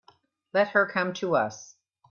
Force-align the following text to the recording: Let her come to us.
Let 0.51 0.69
her 0.69 0.87
come 0.87 1.13
to 1.21 1.35
us. 1.35 1.75